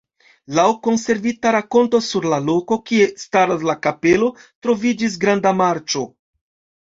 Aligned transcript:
Laŭ 0.59 0.63
konservita 0.85 1.49
rakonto 1.55 1.99
sur 2.05 2.25
la 2.31 2.39
loko, 2.47 2.77
kie 2.91 3.05
staras 3.25 3.65
la 3.71 3.75
kapelo, 3.83 4.29
troviĝis 4.67 5.19
granda 5.27 5.53
marĉo. 5.61 6.03